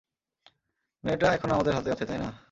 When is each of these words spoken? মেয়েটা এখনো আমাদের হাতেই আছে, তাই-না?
মেয়েটা 1.03 1.27
এখনো 1.33 1.51
আমাদের 1.53 1.73
হাতেই 1.73 1.93
আছে, 1.93 2.05
তাই-না? 2.05 2.29